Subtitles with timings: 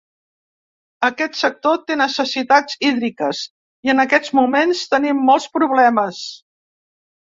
[1.09, 3.45] Aquest sector té necessitats hídriques
[3.91, 6.29] i en aquests moments tenim molts problemes.